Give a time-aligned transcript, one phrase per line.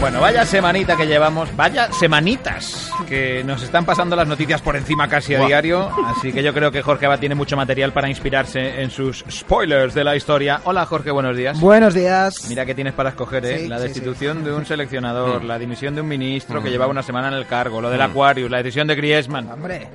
[0.00, 5.08] Bueno, vaya semanita que llevamos, vaya semanitas que nos están pasando las noticias por encima
[5.08, 8.80] casi a diario, así que yo creo que Jorge va tiene mucho material para inspirarse
[8.80, 10.60] en sus spoilers de la historia.
[10.64, 11.58] Hola Jorge, buenos días.
[11.58, 12.46] Buenos días.
[12.48, 13.58] Mira qué tienes para escoger, ¿eh?
[13.60, 14.44] Sí, la sí, destitución sí.
[14.44, 16.64] de un seleccionador, la dimisión de un ministro Mm.
[16.64, 19.50] que llevaba una semana en el cargo, lo del Aquarius, la decisión de Griezmann.
[19.50, 19.88] Hombre.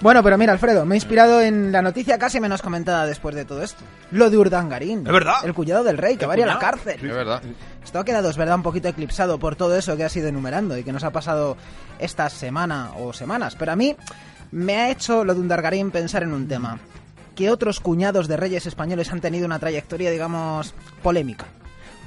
[0.00, 3.44] Bueno, pero mira, Alfredo, me he inspirado en la noticia casi menos comentada después de
[3.44, 3.82] todo esto.
[4.10, 5.06] Lo de Urdangarín.
[5.06, 5.36] Es verdad.
[5.42, 6.96] El cuñado del rey, que va a ir a la cárcel.
[6.96, 7.42] Es verdad.
[7.82, 10.76] Esto ha quedado, es verdad, un poquito eclipsado por todo eso que has ido enumerando
[10.76, 11.56] y que nos ha pasado
[11.98, 13.56] esta semana o semanas.
[13.56, 13.96] Pero a mí
[14.50, 16.78] me ha hecho lo de Urdangarín pensar en un tema.
[17.34, 21.46] Que otros cuñados de reyes españoles han tenido una trayectoria, digamos, polémica.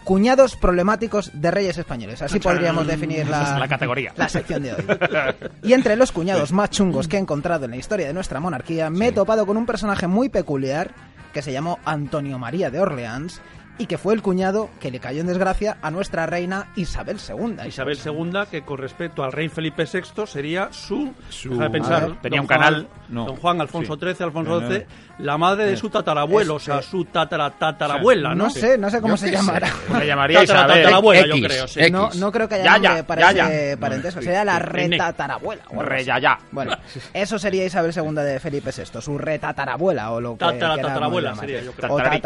[0.09, 2.19] Cuñados problemáticos de reyes españoles.
[2.23, 4.11] Así podríamos definir la, la categoría.
[4.15, 4.83] la sección de hoy.
[5.61, 8.89] Y entre los cuñados más chungos que he encontrado en la historia de nuestra monarquía,
[8.89, 10.95] me he topado con un personaje muy peculiar
[11.31, 13.39] que se llamó Antonio María de Orleans
[13.79, 17.67] y que fue el cuñado que le cayó en desgracia a nuestra reina Isabel II.
[17.67, 21.11] Isabel II, que con respecto al rey Felipe VI sería su.
[21.29, 22.07] Su- deja de pensar.
[22.09, 23.25] ver, tenía un canal, no.
[23.25, 23.99] Don Juan Alfonso Sí.
[24.01, 24.69] XIII, Alfonso No, no.
[24.69, 24.85] XII,
[25.19, 28.45] la madre de su tatarabuelo, o sea, su tatara, tatarabuela, ¿no?
[28.45, 29.67] No sé, no sé cómo Yo se llamará.
[29.97, 30.77] Se llamaría Isabel.
[30.83, 31.81] tatarabuela, yo creo, sí.
[31.91, 33.77] No, no creo que haya Ya, nombre ya, para ya, ese ya.
[33.79, 34.19] parentesco.
[34.19, 35.63] No, Sería la retatarabuela.
[35.71, 36.37] Re, ya, ya.
[36.51, 36.75] Bueno,
[37.13, 41.61] eso sería Isabel II de Felipe VI, su retatarabuela o lo que Tatara, tatarabuela sería,
[41.61, 41.93] yo creo.
[41.93, 42.21] O, Tatararí.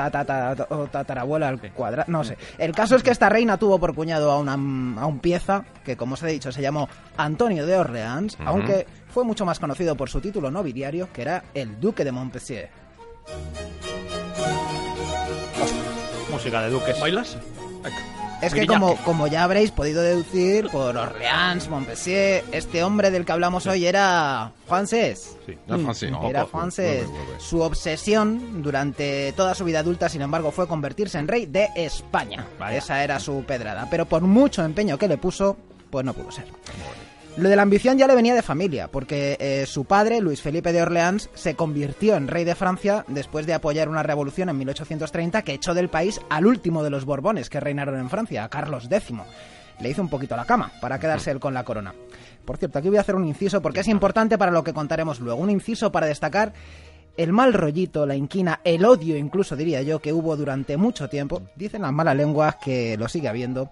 [1.43, 2.37] Al cuadrado, no sé.
[2.57, 5.97] El caso es que esta reina tuvo por cuñado a, una, a un pieza que,
[5.97, 10.09] como os he dicho, se llamó Antonio de Orleans, aunque fue mucho más conocido por
[10.09, 12.69] su título nobiliario, que era el Duque de Montpensier.
[16.31, 16.99] Música de duques.
[16.99, 17.37] ¿Bailas?
[18.43, 23.31] Es que como, como ya habréis podido deducir por Orleans, Montpensier, este hombre del que
[23.31, 25.37] hablamos hoy era francés.
[25.45, 26.29] Sí, no, francés, no.
[26.29, 27.07] Era francés.
[27.37, 32.45] Su obsesión durante toda su vida adulta, sin embargo, fue convertirse en rey de España.
[32.59, 32.77] Vaya.
[32.77, 33.87] Esa era su pedrada.
[33.89, 35.57] Pero por mucho empeño que le puso,
[35.89, 36.45] pues no pudo ser.
[37.35, 40.71] Lo de la ambición ya le venía de familia, porque eh, su padre, Luis Felipe
[40.71, 45.41] de Orleans, se convirtió en rey de Francia después de apoyar una revolución en 1830
[45.41, 48.87] que echó del país al último de los Borbones que reinaron en Francia, a Carlos
[48.87, 49.17] X.
[49.79, 51.95] Le hizo un poquito la cama para quedarse él con la corona.
[52.45, 55.19] Por cierto, aquí voy a hacer un inciso porque es importante para lo que contaremos
[55.19, 55.41] luego.
[55.41, 56.53] Un inciso para destacar
[57.17, 61.41] el mal rollito, la inquina, el odio incluso diría yo que hubo durante mucho tiempo,
[61.55, 63.69] dicen las malas lenguas que lo sigue habiendo,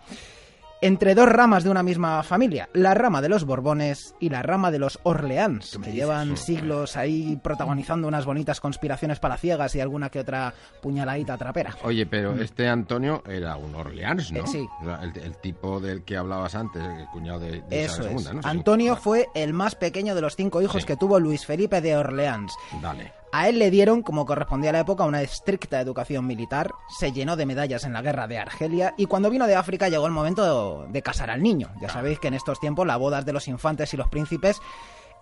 [0.81, 4.71] entre dos ramas de una misma familia, la rama de los Borbones y la rama
[4.71, 10.19] de los Orleans, que llevan siglos ahí protagonizando unas bonitas conspiraciones palaciegas y alguna que
[10.19, 11.75] otra puñaladita trapera.
[11.83, 14.39] Oye, pero este Antonio era un Orleans, ¿no?
[14.39, 14.67] Eh, sí.
[15.03, 18.13] El, el tipo del que hablabas antes, el cuñado de, de Eso es.
[18.33, 18.41] ¿no?
[18.41, 18.47] Sí.
[18.47, 20.87] Antonio fue el más pequeño de los cinco hijos Sí.
[20.87, 22.53] que tuvo Luis Felipe de Orleans.
[22.81, 23.13] Dale.
[23.33, 27.37] A él le dieron, como correspondía a la época, una estricta educación militar, se llenó
[27.37, 30.85] de medallas en la guerra de Argelia y cuando vino de África llegó el momento
[30.89, 31.69] de casar al niño.
[31.81, 34.61] Ya sabéis que en estos tiempos las bodas de los infantes y los príncipes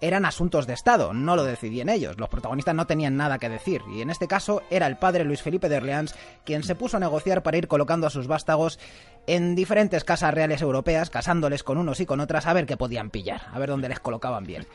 [0.01, 2.17] eran asuntos de Estado, no lo decidían ellos.
[2.17, 5.43] Los protagonistas no tenían nada que decir y en este caso era el padre Luis
[5.43, 6.15] Felipe de Orleans
[6.45, 8.79] quien se puso a negociar para ir colocando a sus vástagos
[9.27, 13.11] en diferentes casas reales europeas, casándoles con unos y con otras a ver qué podían
[13.11, 14.65] pillar, a ver dónde les colocaban bien.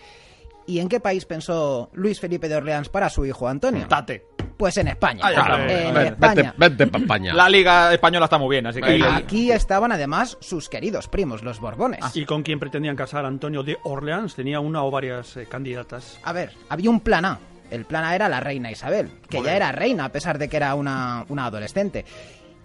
[0.66, 3.86] ¿Y en qué país pensó Luis Felipe de Orleans para su hijo Antonio?
[3.86, 4.26] Tate.
[4.56, 5.20] Pues en España.
[5.24, 6.54] Ay, Claro, en España.
[6.56, 7.34] Vete, vete pa' España.
[7.34, 8.98] La liga española está muy bien, así que...
[8.98, 12.04] Y aquí estaban además sus queridos primos, los Borbones.
[12.14, 14.34] ¿Y con quién pretendían casar Antonio de Orleans?
[14.36, 16.18] Tenía una o varias eh, candidatas.
[16.22, 17.38] A ver, había un plan A.
[17.70, 20.56] El plan A era la reina Isabel, que ya era reina a pesar de que
[20.56, 22.04] era una, una adolescente.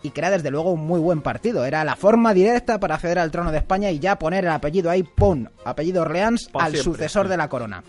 [0.02, 1.66] Y que era desde luego un muy buen partido.
[1.66, 4.90] Era la forma directa para acceder al trono de España y ya poner el apellido
[4.90, 5.46] ahí, ¡pum!
[5.66, 6.82] Apellido Orleans al siempre.
[6.82, 7.84] sucesor de la corona.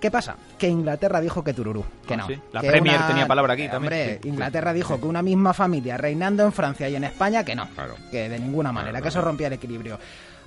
[0.00, 0.36] ¿Qué pasa?
[0.58, 2.26] Que Inglaterra dijo que tururú, que Ah, no.
[2.26, 2.38] sí.
[2.52, 4.28] La que Premier tenía palabra aquí Eh, también, Hombre, sí.
[4.28, 7.66] Inglaterra dijo que una misma familia reinando en Francia y en España, que no.
[7.70, 7.94] Claro.
[8.10, 9.98] Que de ninguna manera, Claro, que eso rompía el equilibrio.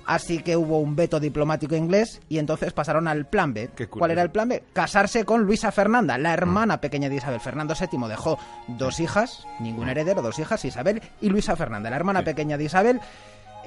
[0.08, 3.68] Así que hubo un veto diplomático inglés y entonces pasaron al plan B.
[3.90, 4.64] ¿Cuál era el plan B?
[4.72, 6.32] Casarse con Luisa Fernanda, la Mm.
[6.32, 7.40] hermana pequeña de Isabel.
[7.40, 8.38] Fernando VII dejó
[8.68, 13.00] dos hijas, ningún heredero, dos hijas, Isabel y Luisa Fernanda, la hermana pequeña de Isabel.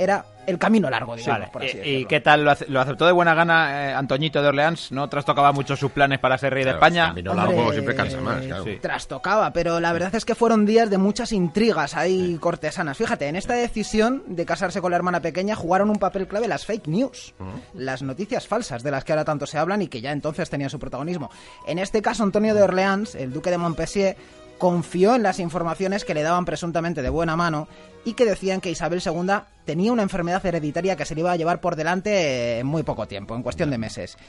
[0.02, 1.52] Era el camino largo, digamos, Vale.
[1.54, 2.08] por así ¿Y- ¿Y, decirlo.
[2.08, 2.44] qué tal?
[2.44, 4.92] ¿Lo, ace- lo aceptó de buena gana eh, Antoñito de Orleans?
[4.92, 7.10] ¿No trastocaba mucho sus planes para ser rey de España?
[7.10, 8.64] camino Hombre, largo siempre cansa más, claro.
[8.64, 8.78] sí.
[8.82, 12.98] Trastocaba, pero la verdad es que fueron días de muchas intrigas ahí cortesanas.
[12.98, 16.66] Fíjate, en esta decisión de casarse con la hermana pequeña jugaron un papel clave las
[16.66, 17.34] fake news,
[17.76, 20.72] las noticias falsas de las que ahora tanto se hablan y que ya entonces tenían
[20.72, 21.30] su protagonismo.
[21.68, 24.18] En este caso, Antonio de Orleans, el duque de Montpensier,
[24.62, 27.68] confió en las informaciones que le daban presuntamente de buena mano
[28.06, 31.36] y que decían que Isabel II tenía una enfermedad hereditaria que se le iba a
[31.36, 34.20] llevar por delante en muy poco tiempo, en cuestión de meses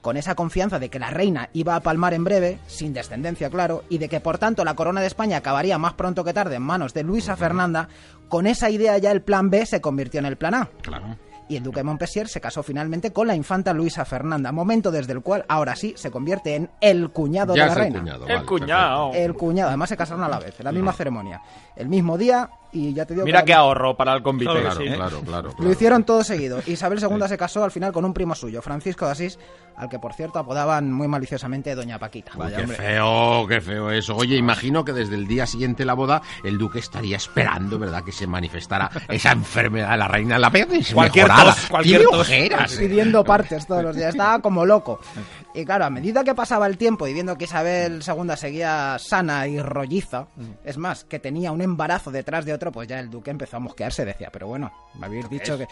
[0.00, 3.82] con esa confianza de que la reina iba a palmar en breve, sin descendencia, claro,
[3.90, 6.62] y de que por tanto la corona de España acabaría más pronto que tarde en
[6.62, 7.88] manos de Luisa Fernanda,
[8.28, 10.70] con esa idea ya el plan B se convirtió en el plan A.
[10.80, 11.16] Claro.
[11.48, 15.12] Y el duque de Montpensier se casó finalmente con la infanta Luisa Fernanda, momento desde
[15.12, 18.00] el cual ahora sí se convierte en el cuñado Ya de la es el reina.
[18.00, 18.26] cuñado.
[18.26, 19.10] El vale, cuñado.
[19.14, 21.40] El cuñado, además se casaron a la vez, en la misma ceremonia.
[21.76, 24.50] El mismo día, y ya te digo Mira que qué ahorro para el convite.
[24.52, 24.94] Claro, Claro, Sí.
[24.94, 26.60] claro, claro, Lo hicieron todo seguido.
[26.66, 29.38] Isabel II se casó al final con un primo suyo, Francisco de Asís,
[29.76, 32.32] al que por cierto apodaban muy maliciosamente Doña Paquita.
[32.36, 34.16] Uy, qué feo, qué feo eso.
[34.16, 38.02] Oye, imagino que desde el día siguiente de la boda el duque estaría esperando, ¿verdad?,
[38.04, 40.38] que se manifestara esa enfermedad de la reina.
[40.38, 41.44] La veo Cualquier desmejorada.
[41.54, 42.20] tos, cualquier tos.
[42.20, 42.74] ojeras.
[42.76, 44.10] pidiendo partes todos los días.
[44.10, 45.00] Estaba como loco.
[45.56, 49.46] Y claro, a medida que pasaba el tiempo y viendo que Isabel II seguía sana
[49.48, 50.26] y rolliza,
[50.64, 53.60] es más, que tenía un embarazo detrás de otro, pues ya el duque empezó a
[53.60, 54.04] mosquearse.
[54.04, 55.66] Decía, pero bueno, me habéis dicho que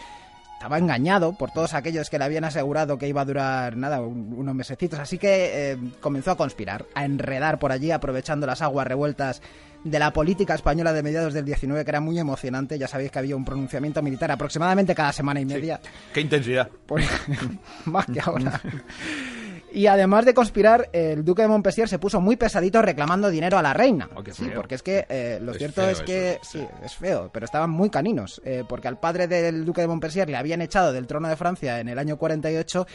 [0.55, 4.33] estaba engañado por todos aquellos que le habían asegurado que iba a durar, nada, un-
[4.35, 4.97] unos mesecitos.
[4.99, 9.41] Así que eh, comenzó a conspirar, a enredar por allí, aprovechando las aguas revueltas
[9.83, 12.79] de la política española de mediados del 19, que era muy emocionante.
[12.79, 15.79] Ya sabéis que había un pronunciamiento militar aproximadamente cada semana y media.
[16.11, 16.69] Qué intensidad.
[16.87, 17.01] Por-
[17.85, 18.59] más que ahora.
[19.75, 23.61] Y además de conspirar, el duque de Montpensier se puso muy pesadito reclamando dinero a
[23.61, 24.09] la reina.
[24.15, 27.29] Oh, sí, porque es que eh, lo Es cierto es que eso, sí, es feo,
[27.33, 30.93] pero estaban muy caninos, eh, porque al padre del duque de Montpensier le habían echado
[30.93, 32.87] del trono de Francia en el año 48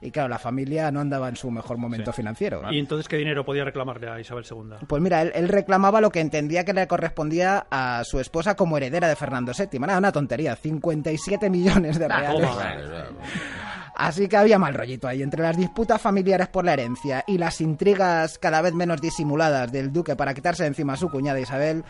[0.00, 2.60] y claro, la familia no andaba en su mejor momento financiero.
[2.70, 4.86] ¿Y entonces qué dinero podía reclamarle a Isabel II?
[4.86, 8.76] Pues mira, él, él reclamaba lo que entendía que le correspondía a su esposa como
[8.76, 9.78] heredera de Fernando VII.
[9.78, 12.50] Nada, una tontería, 57 millones de reales.
[13.96, 15.22] Así que había mal rollito ahí.
[15.22, 19.92] Entre las disputas familiares por la herencia y las intrigas cada vez menos disimuladas del
[19.92, 21.84] duque para quitarse de encima a su cuñada Isabel,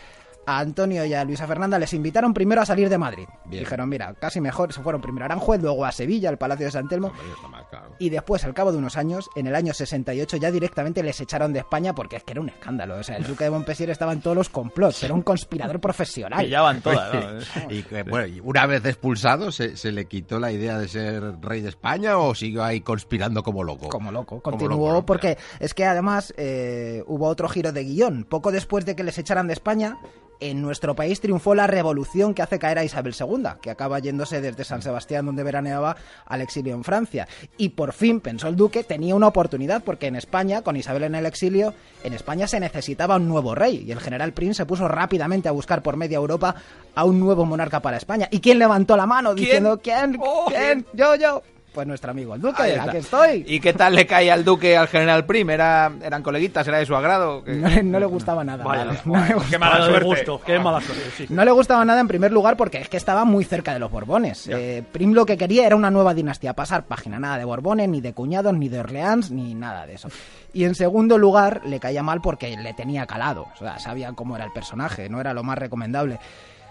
[0.45, 3.27] a Antonio y a Luisa Fernanda les invitaron primero a salir de Madrid.
[3.45, 3.63] Bien.
[3.63, 6.71] Dijeron, mira, casi mejor, se fueron primero a Aranjuez, luego a Sevilla, al Palacio de
[6.71, 7.11] San Telmo.
[7.43, 7.95] Hombre, claro.
[7.99, 11.53] Y después, al cabo de unos años, en el año 68, ya directamente les echaron
[11.53, 12.97] de España porque es que era un escándalo.
[12.97, 16.43] O sea, el duque de Montpensier estaba en todos los complots, era un conspirador profesional.
[16.43, 17.69] Pillaban todas, ¿no?
[17.69, 21.39] Y que, bueno, y una vez expulsado, ¿se, se le quitó la idea de ser
[21.41, 23.89] rey de España o siguió ahí conspirando como loco?
[23.89, 28.25] Como loco, Como continuó porque es que además eh, hubo otro giro de guion.
[28.25, 29.97] Poco después de que les echaran de España,
[30.39, 34.41] en nuestro país triunfó la revolución que hace caer a Isabel II, que acaba yéndose
[34.41, 35.95] desde San Sebastián, donde veraneaba,
[36.25, 37.27] al exilio en Francia.
[37.57, 41.15] Y por fin, pensó el duque, tenía una oportunidad, porque en España, con Isabel en
[41.15, 41.73] el exilio,
[42.03, 43.83] en España se necesitaba un nuevo rey.
[43.85, 46.55] Y el general Prince se puso rápidamente a buscar por media Europa
[46.93, 48.27] a un nuevo monarca para España.
[48.31, 50.17] ¿Y quién levantó la mano diciendo, ¿quién?
[50.19, 50.85] Oh, ¿Quién?
[50.93, 51.41] Yo, yo.
[51.75, 53.43] Pues nuestro amigo el duque, aquí estoy.
[53.47, 55.49] ¿Y qué tal le cae al duque al general Prim?
[55.49, 56.65] ¿Era, ¿Eran coleguitas?
[56.67, 57.43] ¿Era de su agrado?
[57.43, 58.63] ¿Qué- No le, no le gustaba nada.
[58.63, 60.05] Vaya, No le- Qué mala suerte.
[60.05, 61.25] gusto, qué mala suerte, sí.
[61.29, 63.91] No le gustaba nada en primer lugar porque es que estaba muy cerca de los
[63.91, 64.47] Borbones.
[64.47, 67.99] Eh, Prim lo que quería era una nueva dinastía, pasar página, nada de Borbones, ni
[67.99, 70.07] de cuñados, ni de Orleans, ni nada de eso.
[70.53, 74.37] Y en segundo lugar le caía mal porque le tenía calado, o sea, sabía cómo
[74.37, 76.19] era el personaje, no era lo más recomendable.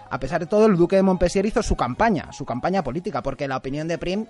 [0.09, 3.47] A pesar de todo, el duque de Montpensier hizo su campaña, su campaña política, porque
[3.47, 4.25] la opinión de Prim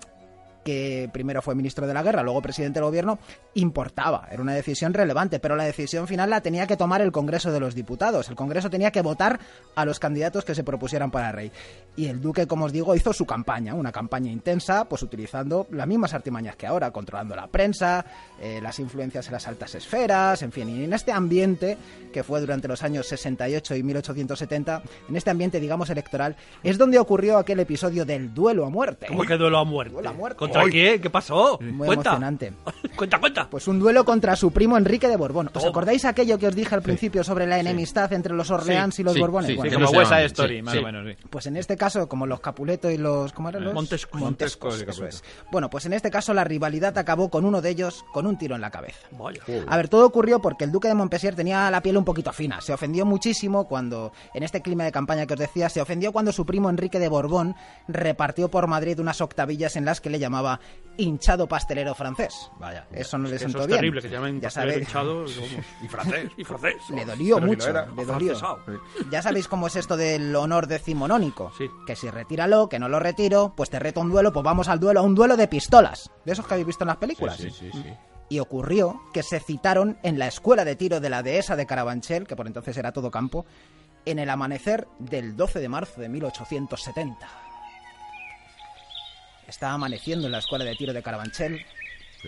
[0.65, 3.19] que primero fue ministro de la guerra, luego presidente del gobierno,
[3.53, 4.27] importaba.
[4.31, 7.59] Era una decisión relevante, pero la decisión final la tenía que tomar el Congreso de
[7.59, 8.29] los Diputados.
[8.29, 9.39] El Congreso tenía que votar
[9.75, 11.51] a los candidatos que se propusieran para rey.
[11.95, 15.85] Y el duque, como os digo, hizo su campaña, una campaña intensa, pues utilizando las
[15.87, 18.03] mismas artimañas que ahora, controlando la prensa,
[18.41, 21.77] eh, las influencias en las altas esferas, en fin, y en este ambiente
[22.11, 26.97] que fue durante los años 68 y 1870, en este ambiente, digamos, electoral, es donde
[26.97, 29.05] ocurrió aquel episodio del duelo a muerte.
[29.07, 29.93] ¿Cómo que duelo a muerte?
[29.93, 30.37] Duelo a muerte.
[30.61, 31.01] ¿Contra qué?
[31.01, 31.59] ¿Qué pasó?
[31.61, 32.09] Muy cuenta.
[32.11, 32.53] emocionante.
[32.95, 33.49] cuenta, cuenta.
[33.49, 35.47] Pues un duelo contra su primo Enrique de Borbón.
[35.47, 35.67] ¿Os Toma.
[35.69, 39.13] acordáis aquello que os dije al principio sobre la enemistad entre los Orleans y los
[39.13, 39.51] sí, Borbones?
[39.51, 40.79] sí, Bueno, como se West Side Story, sí, más sí.
[40.79, 41.27] o menos, sí.
[41.29, 43.33] Pues en este caso, como los Capuleto y los...
[43.33, 43.73] ¿Cómo eran los?
[43.73, 44.19] Montescos.
[44.21, 45.23] Montescos y eso es.
[45.51, 48.55] Bueno, pues en este caso la rivalidad acabó con uno de ellos con un tiro
[48.55, 49.07] en la cabeza.
[49.11, 49.41] Vaya.
[49.67, 52.61] A ver, todo ocurrió porque el duque de Montpensier tenía la piel un poquito fina.
[52.61, 56.31] Se ofendió muchísimo cuando, en este clima de campaña que os decía, se ofendió cuando
[56.31, 57.55] su primo Enrique de Borbón
[57.87, 60.59] repartió por Madrid unas octavillas en las que le llamaba llamaba
[60.97, 62.49] hinchado pastelero francés.
[62.57, 62.87] Vaya.
[62.93, 63.79] Eso no le sentó es bien.
[63.79, 65.25] terrible, que llamen ya pastelero sabéis, hinchado.
[65.83, 66.31] Y francés.
[66.37, 66.75] Y francés.
[66.89, 67.85] le dolió Pero mucho, era.
[67.87, 68.33] le dolió.
[69.11, 71.51] Ya sabéis cómo es esto del honor decimonónico.
[71.57, 71.69] Sí.
[71.85, 74.79] Que si retíralo, que no lo retiro, pues te reto un duelo, pues vamos al
[74.79, 76.09] duelo, a un duelo de pistolas.
[76.23, 77.35] De esos que habéis visto en las películas.
[77.37, 77.69] Sí, sí.
[78.29, 82.25] Y ocurrió que se citaron en la escuela de tiro de la dehesa de Carabanchel,
[82.25, 83.45] que por entonces era todo campo,
[84.05, 87.27] en el amanecer del 12 de marzo de 1870.
[89.47, 91.65] Está amaneciendo en la escuela de tiro de Carabanchel.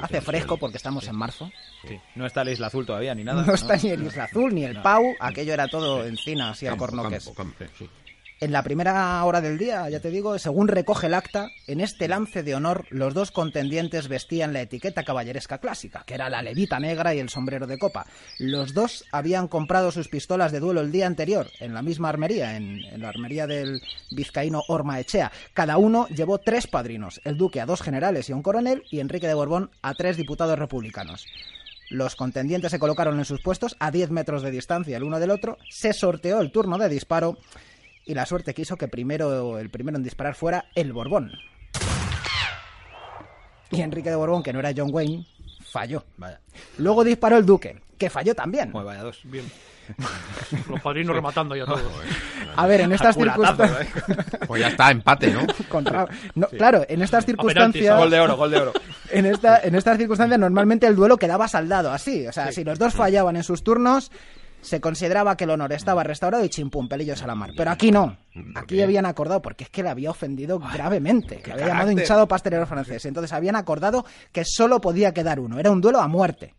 [0.02, 1.52] Hace fresco porque estamos en marzo.
[1.88, 2.00] Sí.
[2.16, 3.44] No está la Isla Azul todavía ni nada.
[3.44, 5.16] No está ni el Isla Azul ni el Pau.
[5.20, 7.90] Aquello era todo encina, así campo, campo, sí.
[8.40, 12.08] En la primera hora del día, ya te digo, según recoge el acta, en este
[12.08, 16.80] lance de honor los dos contendientes vestían la etiqueta caballeresca clásica, que era la levita
[16.80, 18.06] negra y el sombrero de copa.
[18.38, 22.56] Los dos habían comprado sus pistolas de duelo el día anterior, en la misma armería,
[22.58, 25.32] en, la armería del vizcaíno Ormaechea.
[25.56, 29.28] Cada uno llevó tres padrinos, el duque a dos generales y un coronel, y Enrique
[29.28, 31.26] de Borbón a tres diputados republicanos.
[31.90, 35.32] Los contendientes se colocaron en sus puestos a 10 metros de distancia el uno del
[35.32, 37.38] otro, se sorteó el turno de disparo
[38.08, 41.32] y la suerte quiso que primero el primero en disparar fuera el Borbón.
[43.70, 45.26] Y Enrique de Borbón, que no era John Wayne,
[45.70, 46.04] falló.
[46.16, 46.40] Vaya.
[46.78, 48.72] Luego disparó el Duque, que falló también.
[48.72, 49.20] Pues vaya dos.
[49.26, 49.46] Bien.
[50.70, 51.82] Los padrinos rematando ya todos.
[52.56, 53.88] A ver, en estas circunstancias...
[54.48, 55.42] Pues ya está, empate, ¿no?
[55.70, 57.98] Contra- no, Claro, en estas circunstancias...
[57.98, 58.74] Gol de oro, gol de oro.
[59.10, 62.26] En, esta, en estas circunstancias normalmente el duelo quedaba saldado así.
[62.28, 64.12] O sea, si los dos fallaban en sus turnos,
[64.62, 67.52] se consideraba que el honor estaba restaurado y chimpum, pelillos a la mar.
[67.56, 68.18] Pero aquí no.
[68.56, 71.42] Aquí habían acordado, porque es que le había ofendido gravemente.
[71.46, 73.06] Le había llamado hinchado pastelero francés.
[73.06, 75.60] Entonces habían acordado que solo podía quedar uno.
[75.60, 76.56] Era un duelo a muerte.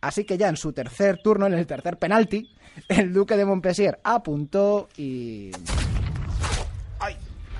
[0.00, 2.50] Así que ya en su tercer turno, en el tercer penalti,
[2.88, 5.50] el duque de Montpensier apuntó y...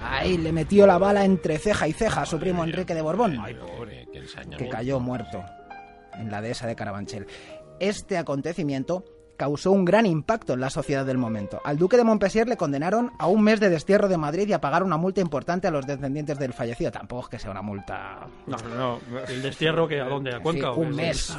[0.03, 3.38] Ahí le metió la bala entre ceja y ceja a su primo Enrique de Borbón
[3.41, 3.57] Ay,
[4.12, 5.43] que que cayó muerto
[6.12, 7.26] en la dehesa de Carabanchel.
[7.81, 9.05] Este acontecimiento
[9.37, 11.61] causó un gran impacto en la sociedad del momento.
[11.64, 14.61] Al duque de Montpensier le condenaron a un mes de destierro de Madrid y a
[14.61, 16.91] pagar una multa importante a los descendientes del fallecido.
[16.91, 18.26] Tampoco es que sea una multa...
[18.47, 19.00] No, no.
[19.29, 20.73] El destierro que a dónde, a en Cuenca.
[20.73, 21.37] un mes,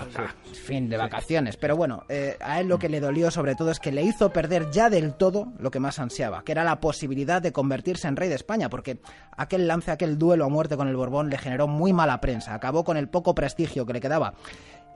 [0.53, 1.57] fin de vacaciones.
[1.57, 4.29] Pero bueno, eh, a él lo que le dolió sobre todo es que le hizo
[4.29, 8.15] perder ya del todo lo que más ansiaba, que era la posibilidad de convertirse en
[8.15, 8.99] rey de España, porque
[9.37, 12.83] aquel lance, aquel duelo a muerte con el Borbón le generó muy mala prensa, acabó
[12.83, 14.33] con el poco prestigio que le quedaba.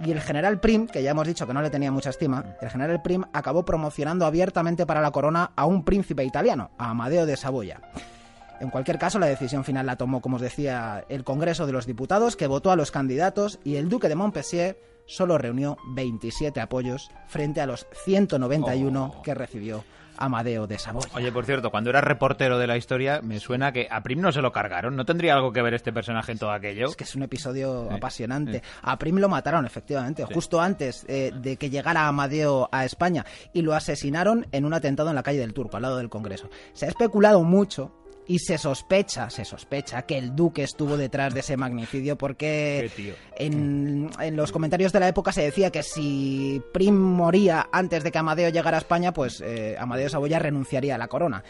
[0.06, 2.70] Y el general Prim, que ya hemos dicho que no le tenía mucha estima, el
[2.70, 7.36] general Prim acabó promocionando abiertamente para la corona a un príncipe italiano, a Amadeo de
[7.36, 7.82] Saboya.
[8.62, 11.86] En cualquier caso, la decisión final la tomó, como os decía, el Congreso de los
[11.86, 17.10] Diputados, que votó a los candidatos y el duque de Montpensier solo reunió 27 apoyos
[17.28, 19.84] frente a los 191 que recibió
[20.20, 21.08] Amadeo de Saboya.
[21.16, 24.32] Oye, por cierto, cuando era reportero de la historia, me suena que a Prim no
[24.32, 24.96] se lo cargaron.
[24.96, 26.88] ¿No tendría algo que ver este personaje en todo aquello?
[26.90, 28.60] Es que es un episodio Sí, apasionante.
[28.60, 28.66] sí.
[28.84, 33.62] A Prim lo mataron, efectivamente, justo antes eh, de que llegara Amadeo a España y
[33.62, 36.50] lo asesinaron en un atentado en la calle del Turco, al lado del Congreso.
[36.74, 37.94] Se ha especulado mucho
[38.30, 44.08] y se sospecha, se sospecha que el duque estuvo detrás de ese magnicidio porque en,
[44.20, 48.20] en los comentarios de la época se decía que si Prim moría antes de que
[48.20, 51.44] Amadeo llegara a España, pues eh, Amadeo de Saboya renunciaría a la corona.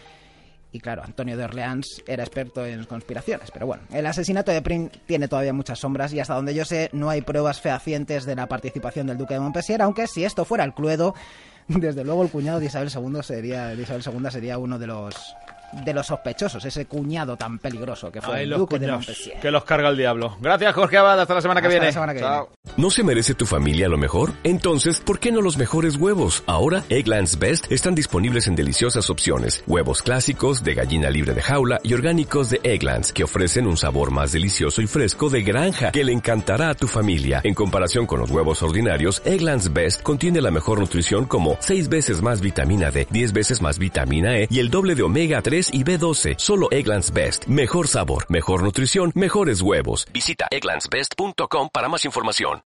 [0.72, 3.52] Y claro, Antonio de Orleans era experto en conspiraciones.
[3.52, 6.90] Pero bueno, el asesinato de Prim tiene todavía muchas sombras y hasta donde yo sé
[6.94, 10.64] no hay pruebas fehacientes de la participación del duque de Montpensier, aunque si esto fuera
[10.64, 11.14] el Cluedo,
[11.68, 15.36] desde luego el cuñado de Isabel II sería, de Isabel II sería uno de los
[15.72, 19.08] de los sospechosos, ese cuñado tan peligroso que fue Ay, el los duque de cuñados,
[19.08, 19.40] Montpensier.
[19.40, 20.38] que los carga el diablo.
[20.42, 21.20] Gracias, Jorge Abad.
[21.22, 21.86] Hasta la semana que Hasta viene.
[21.88, 22.36] la semana que viene.
[22.78, 24.32] ¿No se merece tu familia lo mejor?
[24.44, 26.44] Entonces, ¿por qué no los mejores huevos?
[26.48, 29.64] Ahora, Egglands Best están disponibles en deliciosas opciones.
[29.68, 34.12] Huevos clásicos, de gallina libre de jaula y orgánicos de Egglands, que ofrecen un sabor
[34.12, 37.42] más delicioso y fresco de granja que le encantará a tu familia.
[37.44, 42.22] En comparación con los huevos ordinarios, Egglands Best contiene la mejor nutrición como 6 veces
[42.22, 45.84] más vitamina D, 10 veces más vitamina E y el doble de omega 3 y
[45.84, 46.36] B12.
[46.38, 47.44] Solo Egglands Best.
[47.48, 50.08] Mejor sabor, mejor nutrición, mejores huevos.
[50.14, 52.58] Visita egglandsbest.com para más información.